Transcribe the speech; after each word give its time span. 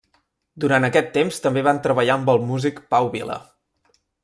Durant 0.63 0.87
aquest 0.87 1.11
temps 1.17 1.37
també 1.43 1.63
van 1.67 1.83
treballar 1.85 2.15
amb 2.15 2.33
el 2.35 2.41
músic 2.53 2.81
Pau 2.95 3.11
Vila. 3.17 3.39